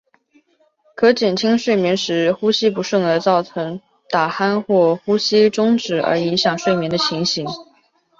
[0.95, 7.45] 可减轻睡眠时呼吸不顺而造成打鼾或呼吸中止而影响睡眠的情形。